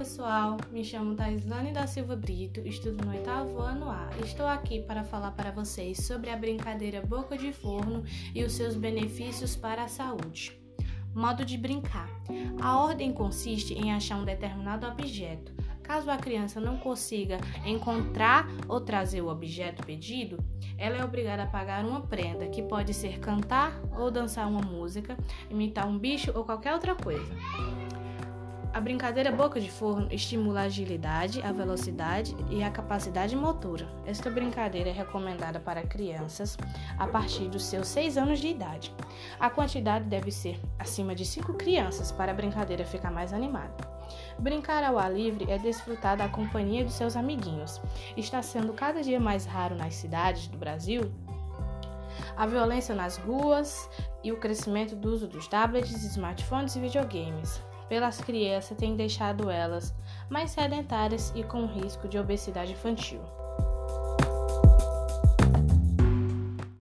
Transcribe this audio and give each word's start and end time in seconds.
pessoal, 0.00 0.56
me 0.72 0.82
chamo 0.82 1.14
Taislane 1.14 1.72
da 1.72 1.86
Silva 1.86 2.16
Brito, 2.16 2.66
estudo 2.66 3.04
no 3.04 3.10
oitavo 3.10 3.58
ano 3.58 3.90
A. 3.90 4.08
Estou 4.24 4.46
aqui 4.46 4.80
para 4.80 5.04
falar 5.04 5.32
para 5.32 5.50
vocês 5.50 5.98
sobre 5.98 6.30
a 6.30 6.36
brincadeira 6.38 7.02
boca 7.02 7.36
de 7.36 7.52
forno 7.52 8.02
e 8.34 8.42
os 8.42 8.54
seus 8.54 8.74
benefícios 8.74 9.54
para 9.54 9.84
a 9.84 9.88
saúde. 9.88 10.58
Modo 11.14 11.44
de 11.44 11.58
brincar: 11.58 12.08
a 12.62 12.78
ordem 12.78 13.12
consiste 13.12 13.74
em 13.74 13.92
achar 13.92 14.16
um 14.16 14.24
determinado 14.24 14.86
objeto. 14.86 15.52
Caso 15.82 16.10
a 16.10 16.16
criança 16.16 16.58
não 16.58 16.78
consiga 16.78 17.36
encontrar 17.66 18.48
ou 18.68 18.80
trazer 18.80 19.20
o 19.20 19.28
objeto 19.28 19.84
pedido, 19.84 20.42
ela 20.78 20.96
é 20.96 21.04
obrigada 21.04 21.42
a 21.42 21.46
pagar 21.46 21.84
uma 21.84 22.00
prenda, 22.00 22.48
que 22.48 22.62
pode 22.62 22.94
ser 22.94 23.18
cantar 23.18 23.78
ou 23.98 24.10
dançar 24.10 24.48
uma 24.48 24.62
música, 24.62 25.14
imitar 25.50 25.86
um 25.86 25.98
bicho 25.98 26.32
ou 26.34 26.42
qualquer 26.42 26.72
outra 26.72 26.94
coisa. 26.94 27.30
A 28.80 28.82
brincadeira 28.82 29.30
boca 29.30 29.60
de 29.60 29.70
forno 29.70 30.08
estimula 30.10 30.60
a 30.60 30.62
agilidade, 30.62 31.42
a 31.42 31.52
velocidade 31.52 32.34
e 32.48 32.62
a 32.62 32.70
capacidade 32.70 33.36
motora. 33.36 33.86
Esta 34.06 34.30
brincadeira 34.30 34.88
é 34.88 34.92
recomendada 34.92 35.60
para 35.60 35.82
crianças 35.82 36.56
a 36.98 37.06
partir 37.06 37.50
dos 37.50 37.62
seus 37.62 37.88
6 37.88 38.16
anos 38.16 38.38
de 38.38 38.48
idade. 38.48 38.90
A 39.38 39.50
quantidade 39.50 40.06
deve 40.06 40.30
ser 40.32 40.58
acima 40.78 41.14
de 41.14 41.26
5 41.26 41.52
crianças 41.58 42.10
para 42.10 42.32
a 42.32 42.34
brincadeira 42.34 42.82
ficar 42.86 43.10
mais 43.10 43.34
animada. 43.34 43.86
Brincar 44.38 44.82
ao 44.82 44.98
ar 44.98 45.12
livre 45.12 45.44
é 45.50 45.58
desfrutar 45.58 46.16
da 46.16 46.30
companhia 46.30 46.82
dos 46.82 46.94
seus 46.94 47.16
amiguinhos. 47.16 47.82
Está 48.16 48.40
sendo 48.40 48.72
cada 48.72 49.02
dia 49.02 49.20
mais 49.20 49.44
raro 49.44 49.76
nas 49.76 49.94
cidades 49.94 50.48
do 50.48 50.56
Brasil 50.56 51.12
a 52.34 52.46
violência 52.46 52.94
nas 52.94 53.18
ruas 53.18 53.90
e 54.24 54.32
o 54.32 54.38
crescimento 54.38 54.96
do 54.96 55.12
uso 55.12 55.28
dos 55.28 55.46
tablets, 55.46 56.02
smartphones 56.02 56.74
e 56.76 56.80
videogames 56.80 57.60
pelas 57.90 58.20
crianças 58.20 58.78
tem 58.78 58.94
deixado 58.94 59.50
elas 59.50 59.92
mais 60.30 60.52
sedentárias 60.52 61.32
e 61.34 61.42
com 61.42 61.66
risco 61.66 62.06
de 62.06 62.16
obesidade 62.16 62.70
infantil. 62.70 63.20